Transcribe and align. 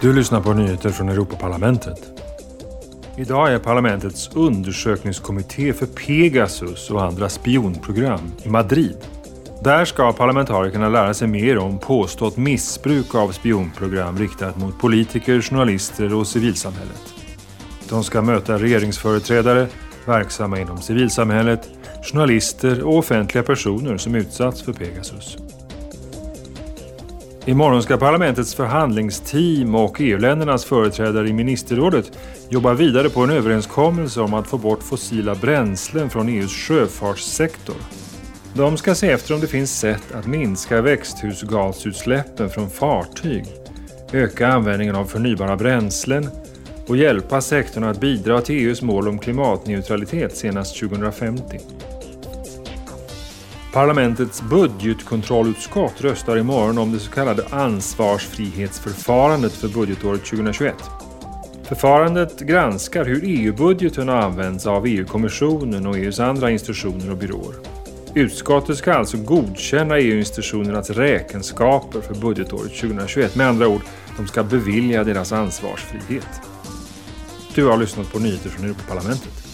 Du 0.00 0.12
lyssnar 0.12 0.40
på 0.40 0.52
nyheter 0.52 0.90
från 0.90 1.08
Europaparlamentet. 1.08 1.98
Idag 3.16 3.52
är 3.52 3.58
parlamentets 3.58 4.30
undersökningskommitté 4.34 5.72
för 5.72 5.86
Pegasus 5.86 6.90
och 6.90 7.02
andra 7.02 7.28
spionprogram 7.28 8.32
i 8.42 8.48
Madrid. 8.48 8.96
Där 9.64 9.84
ska 9.84 10.12
parlamentarikerna 10.12 10.88
lära 10.88 11.14
sig 11.14 11.28
mer 11.28 11.58
om 11.58 11.78
påstått 11.78 12.36
missbruk 12.36 13.14
av 13.14 13.32
spionprogram 13.32 14.18
riktat 14.18 14.56
mot 14.56 14.78
politiker, 14.78 15.40
journalister 15.40 16.14
och 16.14 16.26
civilsamhället. 16.26 17.14
De 17.88 18.04
ska 18.04 18.22
möta 18.22 18.58
regeringsföreträdare, 18.58 19.66
verksamma 20.06 20.60
inom 20.60 20.78
civilsamhället, 20.78 21.68
journalister 22.02 22.82
och 22.82 22.98
offentliga 22.98 23.42
personer 23.42 23.96
som 23.96 24.14
utsatts 24.14 24.62
för 24.62 24.72
Pegasus. 24.72 25.36
Imorgon 27.46 27.82
ska 27.82 27.96
parlamentets 27.96 28.54
förhandlingsteam 28.54 29.74
och 29.74 30.00
EU-ländernas 30.00 30.64
företrädare 30.64 31.28
i 31.28 31.32
ministerrådet 31.32 32.18
jobba 32.48 32.74
vidare 32.74 33.10
på 33.10 33.20
en 33.20 33.30
överenskommelse 33.30 34.20
om 34.20 34.34
att 34.34 34.46
få 34.46 34.58
bort 34.58 34.82
fossila 34.82 35.34
bränslen 35.34 36.10
från 36.10 36.28
EUs 36.28 36.52
sjöfartssektor. 36.52 37.76
De 38.54 38.76
ska 38.76 38.94
se 38.94 39.10
efter 39.10 39.34
om 39.34 39.40
det 39.40 39.46
finns 39.46 39.78
sätt 39.78 40.12
att 40.14 40.26
minska 40.26 40.82
växthusgasutsläppen 40.82 42.50
från 42.50 42.70
fartyg, 42.70 43.44
öka 44.12 44.48
användningen 44.48 44.96
av 44.96 45.04
förnybara 45.04 45.56
bränslen 45.56 46.28
och 46.86 46.96
hjälpa 46.96 47.40
sektorn 47.40 47.84
att 47.84 48.00
bidra 48.00 48.40
till 48.40 48.56
EUs 48.56 48.82
mål 48.82 49.08
om 49.08 49.18
klimatneutralitet 49.18 50.36
senast 50.36 50.80
2050. 50.80 51.58
Parlamentets 53.72 54.42
budgetkontrollutskott 54.42 56.00
röstar 56.00 56.36
imorgon 56.36 56.78
om 56.78 56.92
det 56.92 56.98
så 56.98 57.10
kallade 57.10 57.46
ansvarsfrihetsförfarandet 57.50 59.52
för 59.52 59.68
budgetåret 59.68 60.24
2021. 60.24 60.74
Förfarandet 61.62 62.40
granskar 62.40 63.04
hur 63.04 63.20
EU-budgeten 63.24 64.08
har 64.08 64.16
använts 64.16 64.66
av 64.66 64.86
EU-kommissionen 64.86 65.86
och 65.86 65.98
EUs 65.98 66.20
andra 66.20 66.50
institutioner 66.50 67.10
och 67.10 67.16
byråer. 67.16 67.54
Utskottet 68.14 68.76
ska 68.76 68.92
alltså 68.92 69.16
godkänna 69.16 69.98
EU-institutionernas 69.98 70.90
räkenskaper 70.90 72.00
för 72.00 72.14
budgetåret 72.14 72.80
2021. 72.80 73.36
Med 73.36 73.48
andra 73.48 73.68
ord, 73.68 73.82
de 74.16 74.26
ska 74.26 74.42
bevilja 74.42 75.04
deras 75.04 75.32
ansvarsfrihet. 75.32 76.40
Du 77.54 77.66
har 77.66 77.76
lyssnat 77.76 78.12
på 78.12 78.18
nyheter 78.18 78.50
från 78.50 78.64
Europaparlamentet. 78.64 79.49